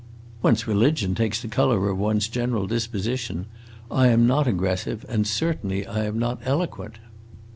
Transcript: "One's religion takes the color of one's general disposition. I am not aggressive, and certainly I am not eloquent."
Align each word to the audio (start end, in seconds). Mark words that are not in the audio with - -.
"One's 0.41 0.65
religion 0.67 1.13
takes 1.13 1.39
the 1.43 1.47
color 1.47 1.87
of 1.87 1.95
one's 1.95 2.27
general 2.27 2.65
disposition. 2.65 3.45
I 3.91 4.07
am 4.07 4.25
not 4.25 4.47
aggressive, 4.47 5.05
and 5.07 5.27
certainly 5.27 5.85
I 5.85 6.05
am 6.05 6.17
not 6.17 6.41
eloquent." 6.43 6.95